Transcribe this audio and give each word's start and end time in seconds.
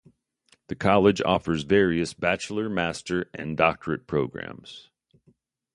The 0.65 0.73
college 0.75 1.21
offers 1.21 1.61
various 1.61 2.15
bachelor, 2.15 2.67
master, 2.69 3.29
and 3.35 3.55
doctorate 3.55 4.07
programs. 4.07 4.89